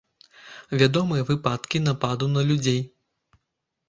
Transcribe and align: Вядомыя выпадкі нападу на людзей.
Вядомыя 0.81 1.27
выпадкі 1.29 1.81
нападу 1.87 2.25
на 2.37 2.41
людзей. 2.53 2.81